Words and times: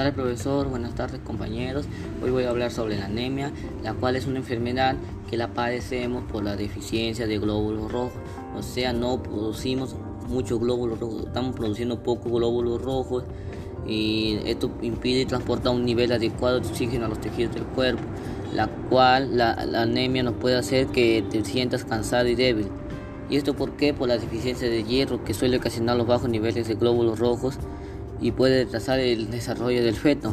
tardes 0.00 0.14
profesor, 0.14 0.66
buenas 0.68 0.94
tardes 0.94 1.20
compañeros. 1.20 1.84
Hoy 2.22 2.30
voy 2.30 2.44
a 2.44 2.48
hablar 2.48 2.70
sobre 2.70 2.96
la 2.96 3.04
anemia, 3.04 3.52
la 3.82 3.92
cual 3.92 4.16
es 4.16 4.26
una 4.26 4.38
enfermedad 4.38 4.96
que 5.28 5.36
la 5.36 5.48
padecemos 5.48 6.24
por 6.24 6.42
la 6.42 6.56
deficiencia 6.56 7.26
de 7.26 7.38
glóbulos 7.38 7.92
rojos. 7.92 8.14
O 8.56 8.62
sea, 8.62 8.94
no 8.94 9.22
producimos 9.22 9.94
muchos 10.26 10.58
glóbulos 10.58 11.00
rojos, 11.00 11.26
estamos 11.26 11.54
produciendo 11.54 12.02
pocos 12.02 12.32
glóbulos 12.32 12.80
rojos 12.80 13.24
y 13.86 14.38
esto 14.46 14.70
impide 14.80 15.26
transportar 15.26 15.74
un 15.74 15.84
nivel 15.84 16.12
adecuado 16.12 16.60
de 16.60 16.68
oxígeno 16.68 17.04
a 17.04 17.08
los 17.08 17.20
tejidos 17.20 17.54
del 17.54 17.64
cuerpo, 17.64 18.02
la 18.54 18.68
cual 18.68 19.36
la, 19.36 19.52
anemia 19.52 20.22
nos 20.22 20.34
puede 20.36 20.56
hacer 20.56 20.86
que 20.86 21.22
te 21.30 21.44
sientas 21.44 21.84
cansado 21.84 22.26
y 22.26 22.36
débil. 22.36 22.68
¿Y 23.28 23.36
esto 23.36 23.54
por 23.54 23.72
qué? 23.72 23.92
Por 23.92 24.08
la 24.08 24.16
deficiencia 24.16 24.66
de 24.66 24.82
hierro 24.82 25.24
que 25.24 25.34
suele 25.34 25.58
ocasionar 25.58 25.98
los 25.98 26.06
bajos 26.06 26.30
niveles 26.30 26.68
de 26.68 26.74
glóbulos 26.74 27.18
rojos 27.18 27.58
y 28.20 28.32
puede 28.32 28.64
retrasar 28.64 29.00
el 29.00 29.30
desarrollo 29.30 29.82
del 29.82 29.94
feto. 29.94 30.32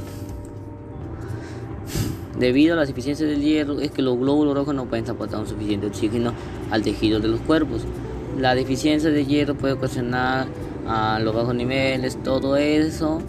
Debido 2.39 2.73
a 2.73 2.75
la 2.77 2.85
deficiencia 2.85 3.25
del 3.25 3.41
hierro 3.41 3.79
es 3.79 3.91
que 3.91 4.01
los 4.01 4.17
glóbulos 4.17 4.53
rojos 4.53 4.75
no 4.75 4.85
pueden 4.85 5.05
transportar 5.05 5.39
un 5.39 5.47
suficiente 5.47 5.87
oxígeno 5.87 6.33
al 6.69 6.83
tejido 6.83 7.19
de 7.19 7.29
los 7.29 7.39
cuerpos. 7.41 7.83
La 8.37 8.53
deficiencia 8.53 9.09
de 9.09 9.25
hierro 9.25 9.55
puede 9.55 9.73
ocasionar 9.73 10.47
a 10.87 11.19
los 11.19 11.33
bajos 11.33 11.55
niveles, 11.55 12.21
todo 12.23 12.55
eso 12.55 13.21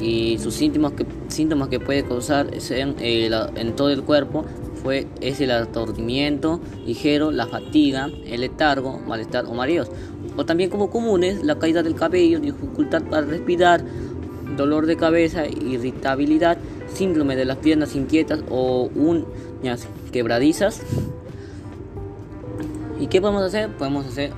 y 0.00 0.38
sus 0.38 0.54
síntomas 0.54 0.92
que, 0.92 1.04
síntomas 1.28 1.68
que 1.68 1.78
puede 1.78 2.02
causar 2.04 2.48
eh, 2.52 3.30
en 3.56 3.76
todo 3.76 3.90
el 3.90 4.02
cuerpo 4.02 4.46
fue, 4.82 5.06
es 5.20 5.40
el 5.40 5.50
aturdimiento 5.50 6.60
ligero, 6.86 7.30
la 7.30 7.46
fatiga, 7.46 8.10
el 8.26 8.40
letargo, 8.40 8.98
malestar 8.98 9.44
o 9.46 9.54
mareos. 9.54 9.90
O 10.36 10.44
también 10.44 10.70
como 10.70 10.90
comunes, 10.90 11.44
la 11.44 11.58
caída 11.58 11.82
del 11.82 11.94
cabello, 11.94 12.40
dificultad 12.40 13.02
para 13.02 13.26
respirar, 13.26 13.84
dolor 14.56 14.86
de 14.86 14.96
cabeza, 14.96 15.46
irritabilidad, 15.46 16.58
síndrome 16.92 17.36
de 17.36 17.44
las 17.44 17.58
piernas 17.58 17.94
inquietas 17.94 18.40
o 18.50 18.90
uñas 18.94 19.86
quebradizas. 20.12 20.82
¿Y 22.98 23.06
qué 23.06 23.20
podemos 23.20 23.42
hacer? 23.42 23.70
Podemos 23.70 24.06
hacer 24.06 24.32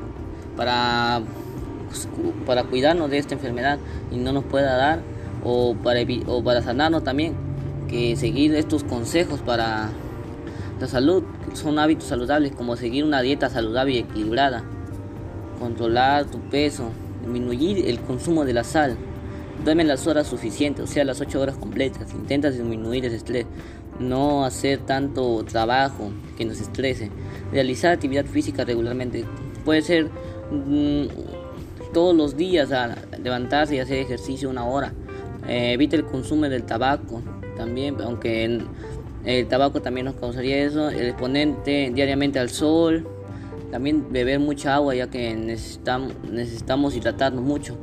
para, 0.57 1.23
para 2.47 2.65
cuidarnos 2.65 3.11
de 3.11 3.19
esta 3.19 3.35
enfermedad 3.35 3.79
y 4.11 4.17
no 4.17 4.33
nos 4.33 4.45
pueda 4.45 4.77
dar 4.77 5.01
o 5.45 5.75
para, 5.75 6.01
o 6.27 6.45
para 6.45 6.63
sanarnos 6.63 7.03
también, 7.03 7.35
que 7.89 8.17
seguir 8.17 8.55
estos 8.55 8.85
consejos 8.85 9.41
para 9.41 9.91
la 10.83 10.89
salud 10.89 11.23
son 11.55 11.79
hábitos 11.79 12.09
saludables 12.09 12.51
como 12.51 12.75
seguir 12.75 13.05
una 13.05 13.23
dieta 13.23 13.49
saludable 13.49 13.93
y 13.93 13.99
equilibrada, 13.99 14.65
controlar 15.61 16.25
tu 16.25 16.41
peso, 16.41 16.91
disminuir 17.21 17.89
el 17.89 18.01
consumo 18.01 18.45
de 18.45 18.53
la 18.53 18.65
sal, 18.65 18.97
duerme 19.65 19.85
las 19.85 20.09
horas 20.09 20.27
suficientes, 20.27 20.83
o 20.85 20.93
sea, 20.93 21.05
las 21.05 21.21
8 21.21 21.41
horas 21.41 21.57
completas, 21.57 22.13
intenta 22.13 22.51
disminuir 22.51 23.05
el 23.05 23.15
estrés, 23.15 23.47
no 24.01 24.45
hacer 24.45 24.81
tanto 24.81 25.45
trabajo 25.45 26.11
que 26.37 26.45
nos 26.45 26.61
estrese, 26.61 27.13
realizar 27.53 27.93
actividad 27.93 28.25
física 28.25 28.65
regularmente, 28.65 29.25
puede 29.65 29.83
ser 29.83 30.11
mm, 30.51 31.05
todos 31.95 32.17
los 32.17 32.37
días 32.37 32.73
a 32.73 32.97
levantarse 33.23 33.77
y 33.77 33.79
hacer 33.79 33.99
ejercicio 33.99 34.51
una 34.51 34.65
hora, 34.65 34.93
eh, 35.47 35.75
evita 35.75 35.95
el 35.95 36.07
consumo 36.07 36.49
del 36.49 36.65
tabaco 36.65 37.23
también, 37.57 37.97
aunque 38.03 38.63
el 39.25 39.47
tabaco 39.47 39.81
también 39.81 40.07
nos 40.07 40.17
causaría 40.17 40.65
eso, 40.65 40.89
el 40.91 41.09
exponente 41.09 41.91
diariamente 41.95 42.39
al 42.39 42.51
sol, 42.51 43.07
también 43.71 44.13
beber 44.13 44.41
mucha 44.41 44.75
agua 44.75 44.95
ya 44.95 45.09
que 45.09 45.35
necesitamos, 45.35 46.95
hidratarnos 46.95 47.43
mucho. 47.43 47.77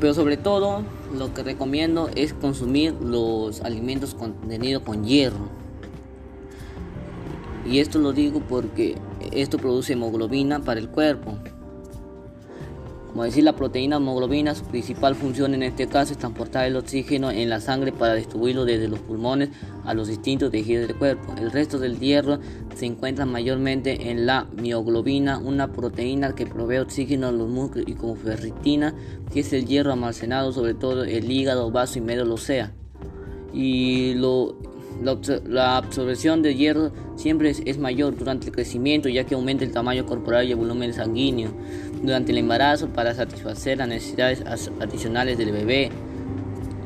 Pero 0.00 0.14
sobre 0.14 0.36
todo 0.36 0.84
lo 1.16 1.34
que 1.34 1.42
recomiendo 1.42 2.08
es 2.14 2.32
consumir 2.32 2.94
los 3.02 3.60
alimentos 3.62 4.14
contenidos 4.14 4.82
con 4.84 5.04
hierro. 5.04 5.48
Y 7.66 7.80
esto 7.80 7.98
lo 7.98 8.12
digo 8.12 8.40
porque 8.48 8.94
esto 9.32 9.58
produce 9.58 9.94
hemoglobina 9.94 10.60
para 10.60 10.78
el 10.80 10.88
cuerpo. 10.88 11.36
Como 13.08 13.24
decir, 13.24 13.42
la 13.42 13.56
proteína 13.56 13.96
hemoglobina, 13.96 14.54
su 14.54 14.64
principal 14.64 15.14
función 15.14 15.54
en 15.54 15.62
este 15.62 15.86
caso 15.86 16.12
es 16.12 16.18
transportar 16.18 16.66
el 16.66 16.76
oxígeno 16.76 17.30
en 17.30 17.48
la 17.48 17.60
sangre 17.60 17.90
para 17.90 18.14
distribuirlo 18.14 18.64
desde 18.64 18.86
los 18.86 19.00
pulmones 19.00 19.48
a 19.84 19.94
los 19.94 20.08
distintos 20.08 20.50
tejidos 20.50 20.86
del 20.86 20.96
cuerpo. 20.96 21.34
El 21.38 21.50
resto 21.50 21.78
del 21.78 21.98
hierro 21.98 22.38
se 22.76 22.86
encuentra 22.86 23.24
mayormente 23.24 24.10
en 24.10 24.26
la 24.26 24.46
mioglobina, 24.56 25.38
una 25.38 25.72
proteína 25.72 26.34
que 26.34 26.46
provee 26.46 26.78
oxígeno 26.78 27.28
a 27.28 27.32
los 27.32 27.48
músculos 27.48 27.88
y 27.88 27.94
como 27.94 28.14
ferritina, 28.14 28.94
que 29.32 29.40
es 29.40 29.52
el 29.52 29.66
hierro 29.66 29.92
almacenado 29.92 30.52
sobre 30.52 30.74
todo 30.74 31.04
el 31.04 31.30
hígado, 31.30 31.70
vaso 31.70 31.98
y 31.98 32.02
medio 32.02 32.36
sea 32.36 32.72
Y 33.54 34.14
lo, 34.14 34.56
la, 35.02 35.76
absorción 35.76 36.42
de 36.42 36.54
hierro 36.54 36.92
siempre 37.16 37.50
es, 37.50 37.78
mayor 37.78 38.16
durante 38.16 38.46
el 38.46 38.52
crecimiento 38.52 39.08
ya 39.08 39.24
que 39.24 39.34
aumenta 39.34 39.64
el 39.64 39.72
tamaño 39.72 40.06
corporal 40.06 40.46
y 40.46 40.50
el 40.50 40.56
volumen 40.56 40.92
sanguíneo 40.92 41.50
durante 42.02 42.32
el 42.32 42.38
embarazo 42.38 42.88
para 42.88 43.14
satisfacer 43.14 43.78
las 43.78 43.88
necesidades 43.88 44.42
adicionales 44.80 45.38
del 45.38 45.52
bebé. 45.52 45.90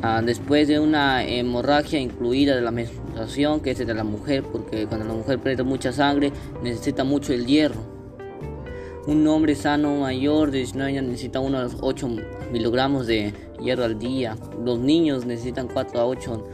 Ah, 0.02 0.20
después 0.20 0.66
de 0.66 0.80
una 0.80 1.24
hemorragia 1.24 2.00
incluida 2.00 2.56
de 2.56 2.60
la 2.60 2.72
menstruación, 2.72 3.60
que 3.60 3.70
es 3.70 3.78
de 3.78 3.94
la 3.94 4.02
mujer, 4.02 4.42
porque 4.42 4.86
cuando 4.86 5.06
la 5.06 5.14
mujer 5.14 5.38
pierde 5.38 5.62
mucha 5.62 5.92
sangre 5.92 6.32
necesita 6.62 7.04
mucho 7.04 7.32
el 7.32 7.46
hierro. 7.46 7.92
Un 9.06 9.26
hombre 9.26 9.54
sano 9.54 9.96
mayor 9.96 10.50
de 10.50 10.58
19 10.58 10.90
años 10.90 11.04
necesita 11.04 11.40
unos 11.40 11.76
8 11.80 12.08
miligramos 12.52 13.06
de 13.06 13.32
hierro 13.60 13.84
al 13.84 13.98
día. 13.98 14.36
Los 14.64 14.78
niños 14.78 15.24
necesitan 15.24 15.68
4 15.68 16.00
a 16.00 16.06
8 16.06 16.44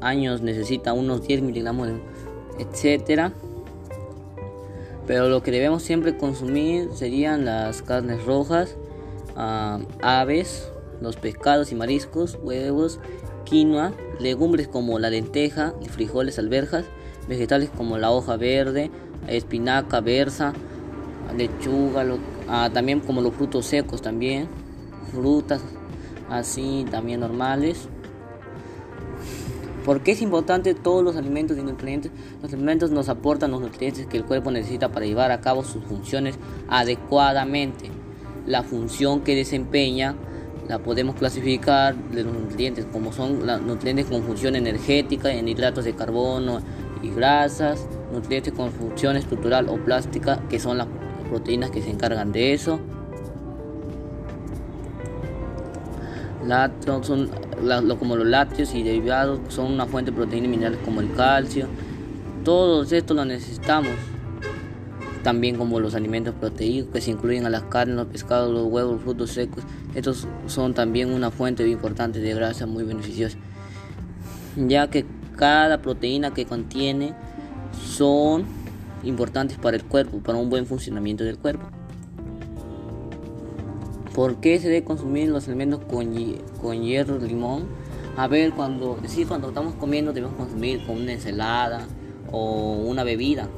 años 0.00 0.42
necesita 0.42 0.92
unos 0.92 1.26
10 1.26 1.42
miligramos, 1.42 1.88
etcétera. 2.58 3.32
Pero 5.06 5.28
lo 5.28 5.42
que 5.42 5.50
debemos 5.50 5.82
siempre 5.82 6.16
consumir 6.16 6.90
serían 6.94 7.44
las 7.44 7.82
carnes 7.82 8.24
rojas, 8.24 8.76
ah, 9.36 9.80
aves, 10.02 10.68
los 11.00 11.16
pescados 11.16 11.72
y 11.72 11.74
mariscos, 11.74 12.38
huevos, 12.42 13.00
quinoa, 13.44 13.92
legumbres 14.18 14.68
como 14.68 14.98
la 14.98 15.10
lenteja 15.10 15.74
y 15.82 15.88
frijoles, 15.88 16.38
alberjas, 16.38 16.86
vegetales 17.28 17.70
como 17.76 17.98
la 17.98 18.10
hoja 18.10 18.36
verde, 18.36 18.90
espinaca, 19.28 20.00
berza, 20.00 20.54
lechuga, 21.36 22.04
ah, 22.48 22.70
también 22.72 23.00
como 23.00 23.20
los 23.20 23.34
frutos 23.34 23.66
secos 23.66 24.00
también, 24.00 24.48
frutas 25.12 25.60
así 26.30 26.86
también 26.90 27.20
normales. 27.20 27.88
¿Por 29.84 30.00
qué 30.00 30.12
es 30.12 30.22
importante 30.22 30.74
todos 30.74 31.04
los 31.04 31.14
alimentos 31.16 31.58
y 31.58 31.62
nutrientes? 31.62 32.10
Los 32.42 32.52
alimentos 32.54 32.90
nos 32.90 33.10
aportan 33.10 33.50
los 33.50 33.60
nutrientes 33.60 34.06
que 34.06 34.16
el 34.16 34.24
cuerpo 34.24 34.50
necesita 34.50 34.90
para 34.90 35.04
llevar 35.04 35.30
a 35.30 35.42
cabo 35.42 35.62
sus 35.62 35.84
funciones 35.84 36.38
adecuadamente. 36.68 37.90
La 38.46 38.62
función 38.62 39.20
que 39.20 39.36
desempeña 39.36 40.14
la 40.68 40.78
podemos 40.78 41.16
clasificar 41.16 41.94
de 41.96 42.24
los 42.24 42.32
nutrientes 42.32 42.86
como 42.90 43.12
son 43.12 43.46
los 43.46 43.60
nutrientes 43.60 44.06
con 44.06 44.22
función 44.22 44.56
energética, 44.56 45.30
en 45.30 45.48
hidratos 45.48 45.84
de 45.84 45.94
carbono 45.94 46.60
y 47.02 47.10
grasas, 47.10 47.86
nutrientes 48.10 48.54
con 48.54 48.70
función 48.72 49.16
estructural 49.16 49.68
o 49.68 49.76
plástica, 49.76 50.40
que 50.48 50.58
son 50.58 50.78
las 50.78 50.88
proteínas 51.28 51.70
que 51.70 51.82
se 51.82 51.90
encargan 51.90 52.32
de 52.32 52.54
eso. 52.54 52.80
son 57.02 57.30
como 57.98 58.16
los 58.16 58.26
lácteos 58.26 58.74
y 58.74 58.82
derivados 58.82 59.40
son 59.48 59.72
una 59.72 59.86
fuente 59.86 60.10
de 60.10 60.16
proteínas 60.16 60.50
minerales 60.50 60.78
como 60.84 61.00
el 61.00 61.12
calcio. 61.14 61.66
Todos 62.44 62.92
estos 62.92 63.16
los 63.16 63.26
necesitamos. 63.26 63.92
También 65.22 65.56
como 65.56 65.80
los 65.80 65.94
alimentos 65.94 66.34
proteicos 66.34 66.92
que 66.92 67.00
se 67.00 67.10
incluyen 67.10 67.46
a 67.46 67.50
las 67.50 67.62
carnes, 67.62 67.96
los 67.96 68.06
pescados, 68.08 68.52
los 68.52 68.66
huevos, 68.66 68.94
los 68.94 69.02
frutos 69.02 69.30
secos. 69.30 69.64
Estos 69.94 70.28
son 70.46 70.74
también 70.74 71.12
una 71.12 71.30
fuente 71.30 71.66
importante 71.66 72.18
de 72.20 72.34
grasa 72.34 72.66
muy 72.66 72.84
beneficiosa. 72.84 73.38
Ya 74.56 74.88
que 74.90 75.06
cada 75.36 75.80
proteína 75.80 76.34
que 76.34 76.44
contiene 76.44 77.14
son 77.82 78.44
importantes 79.02 79.58
para 79.58 79.76
el 79.76 79.84
cuerpo, 79.84 80.18
para 80.18 80.38
un 80.38 80.50
buen 80.50 80.66
funcionamiento 80.66 81.24
del 81.24 81.38
cuerpo. 81.38 81.66
¿Por 84.14 84.36
qué 84.36 84.60
se 84.60 84.68
debe 84.68 84.84
consumir 84.84 85.28
los 85.28 85.48
alimentos 85.48 85.80
con, 85.90 86.14
con 86.62 86.82
hierro, 86.82 87.18
limón? 87.18 87.64
A 88.16 88.28
ver, 88.28 88.52
cuando, 88.52 88.96
sí, 89.06 89.24
cuando 89.24 89.48
estamos 89.48 89.74
comiendo 89.74 90.12
debemos 90.12 90.36
consumir 90.36 90.86
con 90.86 91.00
una 91.00 91.14
ensalada 91.14 91.84
o 92.30 92.74
una 92.74 93.02
bebida 93.02 93.48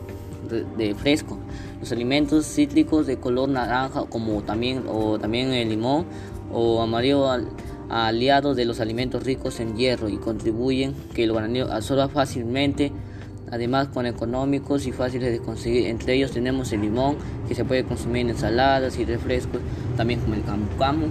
de, 0.78 0.94
fresco. 0.94 1.38
Los 1.78 1.92
alimentos 1.92 2.46
cítricos 2.46 3.06
de 3.06 3.18
color 3.18 3.50
naranja 3.50 4.04
como 4.08 4.42
también 4.44 4.84
o 4.88 5.18
también 5.18 5.52
el 5.52 5.68
limón 5.68 6.06
o 6.50 6.80
amarillo 6.80 7.26
aliados 7.90 8.56
de 8.56 8.64
los 8.64 8.80
alimentos 8.80 9.24
ricos 9.24 9.60
en 9.60 9.76
hierro 9.76 10.08
y 10.08 10.16
contribuyen 10.16 10.94
que 11.14 11.24
el 11.24 11.32
organismo 11.32 11.70
absorba 11.70 12.08
fácilmente 12.08 12.92
además 13.50 13.88
con 13.88 14.06
económicos 14.06 14.86
y 14.86 14.92
fáciles 14.92 15.32
de 15.32 15.38
conseguir. 15.38 15.86
Entre 15.86 16.14
ellos 16.14 16.32
tenemos 16.32 16.72
el 16.72 16.82
limón, 16.82 17.16
que 17.48 17.54
se 17.54 17.64
puede 17.64 17.84
consumir 17.84 18.22
en 18.22 18.30
ensaladas 18.30 18.98
y 18.98 19.04
refrescos, 19.04 19.60
también 19.96 20.20
como 20.20 20.34
el 20.34 20.42
camu 20.78 21.08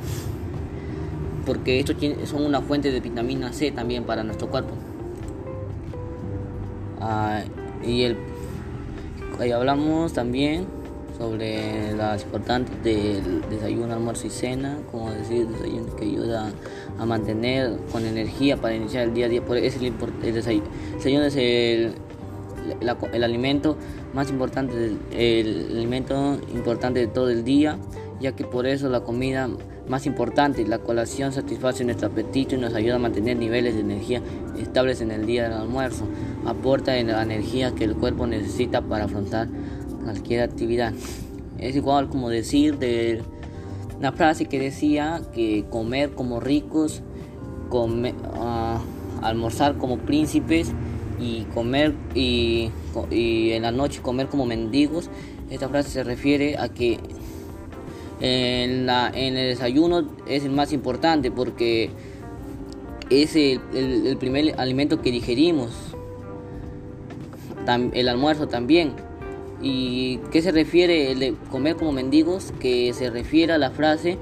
porque 1.46 1.80
estos 1.80 1.96
son 2.28 2.46
una 2.46 2.62
fuente 2.62 2.92
de 2.92 3.00
vitamina 3.00 3.54
C 3.54 3.72
también 3.72 4.04
para 4.04 4.24
nuestro 4.24 4.50
cuerpo. 4.50 4.74
Ah, 7.00 7.44
y 7.86 8.04
el, 8.04 8.18
ahí 9.40 9.52
hablamos 9.52 10.14
también 10.14 10.66
sobre 11.18 11.94
las 11.96 12.24
importantes 12.24 12.84
del 12.84 13.42
desayuno, 13.50 13.94
almuerzo 13.94 14.28
y 14.28 14.32
cena, 14.32 14.80
como 14.92 15.12
decir, 15.12 15.48
desayuno 15.48 15.96
que 15.96 16.06
ayuda 16.06 16.52
a 16.98 17.06
mantener 17.06 17.78
con 17.92 18.06
energía 18.06 18.58
para 18.58 18.76
iniciar 18.76 19.04
el 19.04 19.14
día 19.14 19.28
a 19.28 19.30
día. 19.30 19.46
Por 19.46 19.58
eso 19.58 19.80
el, 19.80 19.94
el 20.24 20.34
desayuno 20.34 21.26
es 21.26 21.36
el, 21.36 21.94
el, 23.14 23.24
alimento 23.24 23.78
más 24.14 24.30
importante, 24.30 24.98
el 25.12 25.68
alimento 25.78 26.40
importante 26.54 27.00
de 27.00 27.08
todo 27.08 27.30
el 27.30 27.44
día, 27.44 27.78
ya 28.20 28.34
que 28.34 28.44
por 28.44 28.66
eso 28.66 28.90
la 28.90 29.02
comida 29.02 29.50
más 29.88 30.06
importante, 30.06 30.66
la 30.66 30.80
colación 30.80 31.32
satisface 31.32 31.84
nuestro 31.84 32.08
apetito 32.08 32.56
y 32.56 32.58
nos 32.58 32.74
ayuda 32.74 32.96
a 32.96 33.00
mantener 33.00 33.38
niveles 33.38 33.76
de 33.76 33.82
energía 33.82 34.22
estables 34.58 35.02
en 35.02 35.12
el 35.12 35.26
día 35.26 35.44
del 35.44 35.54
almuerzo. 35.54 36.06
Aporta 36.46 36.94
la 36.94 37.22
energía 37.22 37.76
que 37.76 37.84
el 37.84 37.96
cuerpo 37.96 38.26
necesita 38.26 38.82
para 38.82 39.06
afrontar 39.06 39.48
cualquier 40.04 40.42
actividad. 40.42 40.94
Es 41.58 41.76
igual 41.76 42.10
como 42.10 42.30
decir 42.30 42.78
de 42.78 43.22
una 43.98 44.12
frase 44.12 44.46
que 44.46 44.60
decía 44.60 45.22
que 45.34 45.66
comer 45.70 46.12
como 46.12 46.40
ricos, 46.40 47.02
comer, 47.70 48.16
ah, 48.36 48.82
almorzar 49.22 49.78
como 49.78 49.98
príncipes 50.00 50.72
y 51.20 51.44
comer 51.54 51.96
y 52.14 52.72
en 53.52 53.62
la 53.62 53.72
noche 53.72 54.02
comer 54.02 54.28
como 54.28 54.46
mendigos. 54.46 55.10
Esta 55.50 55.70
frase 55.70 55.90
se 55.90 56.04
refiere 56.04 56.58
a 56.58 56.70
que 56.70 57.00
en, 58.22 58.86
la, 58.86 59.12
en 59.14 59.38
el 59.38 59.50
desayuno 59.50 60.08
es 60.28 60.44
el 60.44 60.52
más 60.52 60.74
importante 60.74 61.32
porque 61.32 61.90
es 63.10 63.36
el, 63.36 63.62
el, 63.74 64.18
primer 64.18 64.60
alimento 64.60 65.02
que 65.02 65.12
digerimos. 65.12 65.72
el 67.94 68.08
almuerzo 68.08 68.48
también. 68.48 68.94
¿Y 69.62 70.18
qué 70.32 70.42
se 70.42 70.52
refiere 70.52 71.12
el 71.12 71.20
de 71.20 71.36
comer 71.50 71.76
como 71.76 71.92
mendigos? 71.92 72.54
Que 72.60 72.94
se 72.94 73.10
refiere 73.10 73.54
a 73.54 73.58
la 73.58 73.72
frase 73.72 74.18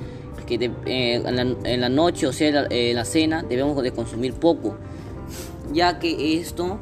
que 0.45 0.71
eh, 0.85 1.23
en, 1.25 1.81
la, 1.81 1.89
noche, 1.89 2.27
o 2.27 2.33
sea, 2.33 2.67
en 2.69 2.95
la 2.95 3.05
cena, 3.05 3.43
debemos 3.43 3.81
de 3.81 3.91
consumir 3.91 4.33
poco, 4.33 4.75
ya 5.73 5.99
que 5.99 6.37
esto 6.39 6.79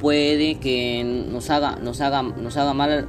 puede 0.00 0.56
que 0.56 1.04
nos 1.04 1.50
haga, 1.50 1.76
nos 1.76 2.00
haga, 2.00 2.22
nos 2.22 2.56
haga 2.56 2.74
mal 2.74 3.08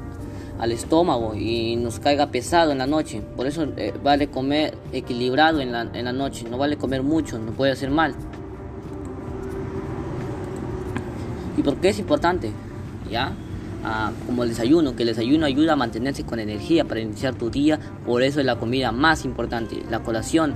al 0.60 0.72
estómago 0.72 1.36
y 1.36 1.76
nos 1.76 2.00
caiga 2.00 2.28
pesado 2.28 2.72
en 2.72 2.78
la 2.78 2.88
noche. 2.88 3.22
Por 3.36 3.48
eso 3.48 3.68
eh, 3.78 3.94
vale 4.04 4.28
comer 4.28 4.78
equilibrado 4.92 5.60
en 5.60 5.72
la, 5.72 5.82
en 5.94 6.06
la 6.06 6.14
noche, 6.14 6.46
no 6.50 6.58
vale 6.58 6.78
comer 6.78 7.04
mucho, 7.04 7.40
no 7.40 7.52
puede 7.52 7.72
hacer 7.72 7.90
mal. 7.90 8.16
¿Y 11.58 11.62
por 11.62 11.76
qué 11.78 11.90
es 11.90 12.00
importante? 12.00 12.52
¿Ya? 13.12 13.34
Ah, 13.86 14.12
como 14.26 14.44
el 14.44 14.50
desayuno, 14.50 14.96
que 14.96 15.04
el 15.04 15.10
desayuno 15.10 15.46
ayuda 15.46 15.74
a 15.74 15.76
mantenerse 15.76 16.24
con 16.24 16.40
energía 16.40 16.86
para 16.86 17.02
iniciar 17.02 17.36
tu 17.36 17.50
día, 17.50 17.80
por 18.06 18.24
eso 18.24 18.40
es 18.40 18.46
la 18.46 18.56
comida 18.56 18.92
más 18.94 19.26
importante. 19.26 19.84
La 19.92 20.00
colación, 20.00 20.56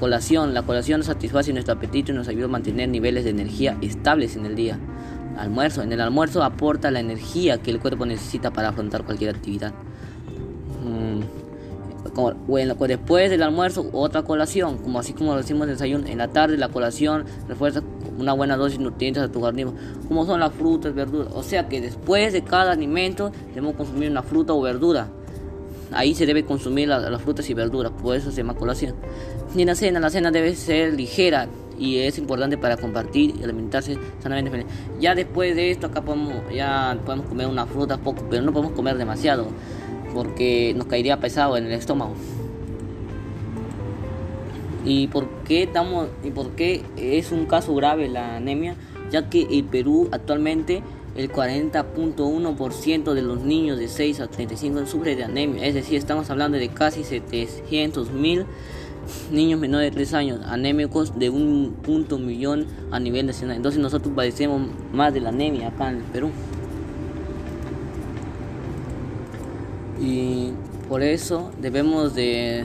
colación, 0.00 0.52
la 0.52 0.62
colación 0.62 1.04
satisface 1.04 1.52
nuestro 1.52 1.74
apetito 1.74 2.10
y 2.10 2.14
nos 2.14 2.26
ayuda 2.26 2.46
a 2.46 2.48
mantener 2.48 2.88
niveles 2.88 3.24
de 3.24 3.30
energía 3.30 3.78
estables 3.80 4.34
en 4.34 4.46
el 4.46 4.56
día 4.56 4.78
almuerzo. 5.38 5.82
En 5.82 5.92
el 5.92 6.00
almuerzo 6.00 6.42
aporta 6.42 6.90
la 6.90 7.00
energía 7.00 7.58
que 7.58 7.70
el 7.70 7.80
cuerpo 7.80 8.06
necesita 8.06 8.52
para 8.52 8.68
afrontar 8.68 9.04
cualquier 9.04 9.34
actividad. 9.34 9.72
Mm, 10.84 11.22
como, 12.14 12.34
bueno, 12.46 12.74
después 12.74 13.30
del 13.30 13.42
almuerzo, 13.42 13.88
otra 13.92 14.22
colación, 14.22 14.78
como 14.78 14.98
así 14.98 15.12
como 15.12 15.34
lo 15.34 15.40
en 15.40 15.62
el 15.62 15.68
desayuno. 15.68 16.06
En 16.06 16.18
la 16.18 16.28
tarde, 16.28 16.56
la 16.56 16.68
colación 16.68 17.24
refuerza 17.48 17.82
una 18.18 18.32
buena 18.32 18.56
dosis 18.56 18.78
de 18.78 18.84
nutrientes 18.84 19.22
a 19.22 19.30
tu 19.30 19.42
organismo, 19.44 19.74
como 20.06 20.24
son 20.26 20.40
las 20.40 20.52
frutas, 20.52 20.94
verduras. 20.94 21.28
O 21.34 21.42
sea 21.42 21.68
que 21.68 21.80
después 21.80 22.32
de 22.32 22.42
cada 22.42 22.72
alimento 22.72 23.32
debemos 23.48 23.74
consumir 23.74 24.10
una 24.10 24.22
fruta 24.22 24.52
o 24.52 24.60
verdura. 24.60 25.08
Ahí 25.92 26.14
se 26.14 26.26
debe 26.26 26.44
consumir 26.44 26.88
las 26.88 27.22
frutas 27.22 27.48
y 27.50 27.54
verduras, 27.54 27.92
por 27.92 28.16
eso 28.16 28.30
se 28.30 28.38
llama 28.38 28.54
colación. 28.54 28.94
Y 29.54 29.64
la 29.64 29.74
cena, 29.74 30.00
la 30.00 30.10
cena 30.10 30.30
debe 30.30 30.54
ser 30.56 30.94
ligera, 30.94 31.48
y 31.78 31.98
es 31.98 32.18
importante 32.18 32.58
para 32.58 32.76
compartir 32.76 33.34
y 33.38 33.44
alimentarse 33.44 33.98
sanamente. 34.22 34.66
Ya 35.00 35.14
después 35.14 35.56
de 35.56 35.70
esto 35.70 35.86
acá 35.86 36.02
podemos 36.02 36.34
ya 36.52 36.98
podemos 37.04 37.26
comer 37.26 37.46
una 37.46 37.66
fruta 37.66 37.98
poco, 37.98 38.24
pero 38.30 38.42
no 38.42 38.52
podemos 38.52 38.72
comer 38.74 38.96
demasiado 38.96 39.46
porque 40.14 40.72
nos 40.76 40.86
caería 40.86 41.18
pesado 41.18 41.56
en 41.56 41.66
el 41.66 41.72
estómago. 41.72 42.14
¿Y 44.84 45.08
por 45.08 45.28
qué 45.46 45.62
estamos 45.62 46.08
y 46.22 46.30
por 46.30 46.50
qué 46.50 46.82
es 46.96 47.32
un 47.32 47.46
caso 47.46 47.74
grave 47.74 48.08
la 48.08 48.36
anemia? 48.36 48.76
Ya 49.10 49.28
que 49.30 49.42
el 49.50 49.64
Perú 49.64 50.08
actualmente 50.12 50.82
el 51.16 51.30
40.1% 51.30 53.14
de 53.14 53.22
los 53.22 53.40
niños 53.42 53.78
de 53.78 53.88
6 53.88 54.20
a 54.20 54.26
35 54.26 54.86
sufren 54.86 55.16
de 55.16 55.24
anemia, 55.24 55.64
es 55.64 55.74
decir, 55.74 55.96
estamos 55.96 56.28
hablando 56.28 56.58
de 56.58 56.68
casi 56.68 57.04
700 57.04 58.10
mil 58.10 58.46
niños 59.30 59.60
menores 59.60 59.90
de 59.90 59.94
3 59.94 60.14
años 60.14 60.40
anémicos 60.44 61.18
de 61.18 61.30
un 61.30 61.76
punto 61.82 62.18
millón 62.18 62.66
a 62.90 63.00
nivel 63.00 63.26
nacional. 63.26 63.56
Entonces 63.56 63.80
nosotros 63.80 64.14
padecemos 64.14 64.62
más 64.92 65.12
de 65.14 65.20
la 65.20 65.30
anemia 65.30 65.68
acá 65.68 65.90
en 65.90 65.96
el 65.96 66.02
Perú. 66.04 66.30
Y 70.00 70.50
por 70.88 71.02
eso 71.02 71.50
debemos 71.60 72.14
de... 72.14 72.64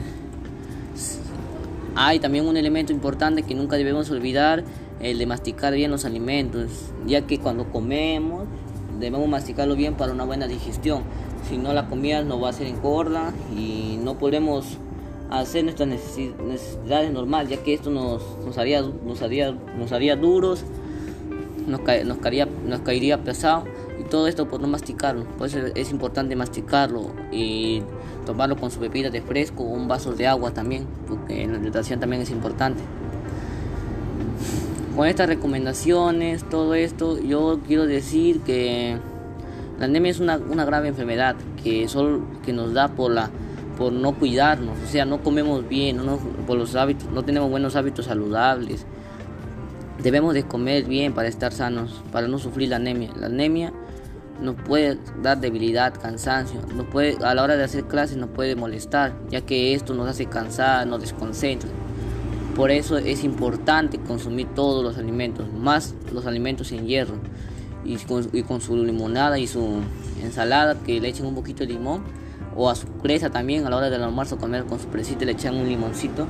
Hay 1.94 2.18
también 2.18 2.46
un 2.46 2.56
elemento 2.56 2.92
importante 2.92 3.42
que 3.42 3.54
nunca 3.54 3.76
debemos 3.76 4.10
olvidar, 4.10 4.64
el 5.00 5.18
de 5.18 5.26
masticar 5.26 5.74
bien 5.74 5.90
los 5.90 6.04
alimentos, 6.04 6.92
ya 7.06 7.22
que 7.22 7.38
cuando 7.38 7.70
comemos 7.70 8.44
debemos 9.00 9.28
masticarlo 9.28 9.74
bien 9.76 9.94
para 9.94 10.12
una 10.12 10.24
buena 10.24 10.46
digestión. 10.46 11.02
Si 11.48 11.56
no 11.56 11.72
la 11.72 11.88
comida 11.88 12.22
nos 12.22 12.42
va 12.42 12.48
a 12.48 12.50
hacer 12.50 12.66
engorda 12.66 13.32
y 13.56 13.98
no 14.02 14.18
podemos 14.18 14.76
hacer 15.30 15.64
nuestras 15.64 15.88
necesidades 15.88 17.12
normales, 17.12 17.50
ya 17.50 17.62
que 17.62 17.72
esto 17.72 17.90
nos, 17.90 18.22
nos, 18.44 18.58
haría, 18.58 18.82
nos, 18.82 19.22
haría, 19.22 19.52
nos 19.78 19.92
haría 19.92 20.16
duros, 20.16 20.64
nos, 21.66 21.80
nos, 22.04 22.18
caería, 22.18 22.48
nos 22.66 22.80
caería 22.80 23.22
pesado 23.22 23.64
y 24.00 24.04
todo 24.04 24.26
esto 24.26 24.48
por 24.48 24.60
no 24.60 24.66
masticarlo. 24.66 25.24
Por 25.38 25.46
eso 25.46 25.58
es 25.74 25.90
importante 25.92 26.34
masticarlo 26.34 27.12
y 27.30 27.82
tomarlo 28.26 28.56
con 28.56 28.70
su 28.70 28.80
bebida 28.80 29.10
de 29.10 29.22
fresco 29.22 29.62
o 29.62 29.68
un 29.68 29.86
vaso 29.86 30.12
de 30.12 30.26
agua 30.26 30.50
también, 30.52 30.86
porque 31.06 31.46
la 31.46 31.58
hidratación 31.58 32.00
también 32.00 32.22
es 32.22 32.30
importante. 32.30 32.80
Con 34.96 35.06
estas 35.06 35.28
recomendaciones, 35.28 36.42
todo 36.48 36.74
esto, 36.74 37.20
yo 37.20 37.60
quiero 37.66 37.86
decir 37.86 38.40
que 38.40 38.98
la 39.78 39.84
anemia 39.84 40.10
es 40.10 40.18
una, 40.18 40.36
una 40.38 40.64
grave 40.64 40.88
enfermedad 40.88 41.36
que, 41.62 41.88
solo, 41.88 42.20
que 42.44 42.52
nos 42.52 42.74
da 42.74 42.88
por 42.88 43.12
la 43.12 43.30
por 43.80 43.94
no 43.94 44.12
cuidarnos, 44.12 44.76
o 44.78 44.86
sea, 44.86 45.06
no 45.06 45.22
comemos 45.22 45.66
bien, 45.66 46.04
no 46.04 46.18
por 46.46 46.58
los 46.58 46.76
hábitos, 46.76 47.10
no 47.12 47.22
tenemos 47.22 47.48
buenos 47.48 47.76
hábitos 47.76 48.04
saludables. 48.04 48.84
Debemos 50.02 50.34
de 50.34 50.42
comer 50.42 50.84
bien 50.84 51.14
para 51.14 51.28
estar 51.28 51.50
sanos, 51.50 52.02
para 52.12 52.28
no 52.28 52.38
sufrir 52.38 52.68
la 52.68 52.76
anemia. 52.76 53.08
La 53.18 53.28
anemia 53.28 53.72
nos 54.38 54.56
puede 54.56 54.98
dar 55.22 55.40
debilidad, 55.40 55.94
cansancio, 55.98 56.60
nos 56.76 56.88
puede, 56.88 57.16
a 57.24 57.34
la 57.34 57.42
hora 57.42 57.56
de 57.56 57.64
hacer 57.64 57.84
clases 57.84 58.18
nos 58.18 58.28
puede 58.28 58.54
molestar, 58.54 59.14
ya 59.30 59.40
que 59.40 59.72
esto 59.72 59.94
nos 59.94 60.10
hace 60.10 60.26
cansar, 60.26 60.86
nos 60.86 61.00
desconcentra. 61.00 61.70
Por 62.54 62.70
eso 62.70 62.98
es 62.98 63.24
importante 63.24 63.98
consumir 63.98 64.48
todos 64.54 64.84
los 64.84 64.98
alimentos, 64.98 65.50
más 65.54 65.94
los 66.12 66.26
alimentos 66.26 66.68
sin 66.68 66.86
hierro, 66.86 67.14
y 67.86 67.96
con, 67.96 68.28
y 68.34 68.42
con 68.42 68.60
su 68.60 68.76
limonada 68.76 69.38
y 69.38 69.46
su 69.46 69.80
ensalada, 70.22 70.74
que 70.84 71.00
le 71.00 71.08
echen 71.08 71.24
un 71.24 71.34
poquito 71.34 71.60
de 71.60 71.72
limón 71.72 72.20
o 72.60 72.68
a 72.68 72.74
su 72.74 72.86
presa 72.86 73.30
también 73.30 73.66
a 73.66 73.70
la 73.70 73.76
hora 73.76 73.88
del 73.88 74.02
almuerzo 74.02 74.36
comer 74.36 74.64
con 74.64 74.78
su 74.78 74.86
presita 74.88 75.24
le 75.24 75.32
echan 75.32 75.56
un 75.56 75.66
limoncito 75.66 76.26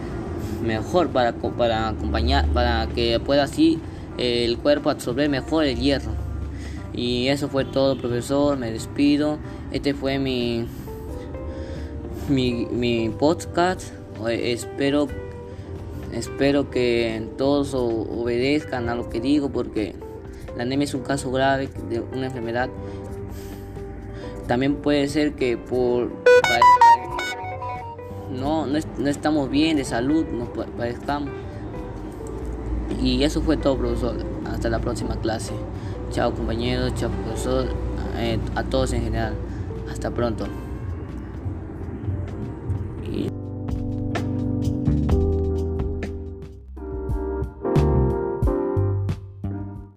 mejor 0.63 1.09
para, 1.09 1.33
para 1.33 1.89
acompañar 1.89 2.47
para 2.51 2.87
que 2.87 3.19
pueda 3.19 3.43
así 3.43 3.81
eh, 4.17 4.45
el 4.45 4.57
cuerpo 4.59 4.91
absorber 4.91 5.29
mejor 5.29 5.65
el 5.65 5.77
hierro. 5.77 6.13
Y 6.93 7.27
eso 7.29 7.49
fue 7.49 7.65
todo 7.65 7.99
profesor 7.99 8.57
me 8.57 8.71
despido. 8.71 9.39
Este 9.73 9.93
fue 9.93 10.21
mi 10.21 10.67
mi, 12.29 12.67
mi 12.67 13.09
podcast. 13.09 13.93
Espero 14.29 15.09
espero 16.13 16.71
que 16.71 17.27
todos 17.39 17.75
obedezcan 17.75 18.89
a 18.89 18.95
lo 18.95 19.11
que 19.11 19.21
digo 19.21 19.51
porque 19.51 19.97
la 20.57 20.63
anemia 20.63 20.85
es 20.85 20.95
un 20.95 21.03
caso 21.03 21.33
grave 21.33 21.69
de 21.89 21.99
una 22.01 22.27
enfermedad 22.27 22.69
también 24.51 24.75
puede 24.75 25.07
ser 25.07 25.35
que 25.35 25.57
por 25.57 26.11
no, 28.33 28.67
no, 28.67 28.79
estamos 29.09 29.49
bien 29.49 29.77
de 29.77 29.85
salud, 29.85 30.27
nos 30.27 30.49
padezcamos. 30.49 31.31
Y 33.01 33.23
eso 33.23 33.43
fue 33.43 33.57
todo, 33.57 33.79
profesor. 33.79 34.17
Hasta 34.53 34.69
la 34.69 34.81
próxima 34.81 35.15
clase. 35.21 35.53
Chao, 36.11 36.35
compañeros, 36.35 36.93
chao, 36.97 37.11
profesor, 37.11 37.67
eh, 38.17 38.41
a 38.57 38.65
todos 38.65 38.93
en 38.93 39.05
general. 39.05 39.35
Hasta 39.89 40.11
pronto. 40.11 40.49